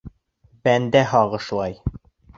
[0.69, 1.81] Бәндә һағышлай